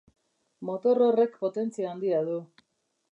Motor 0.69 1.01
horrek 1.07 1.37
potentzia 1.45 1.91
handia 1.93 2.23
du. 2.31 2.39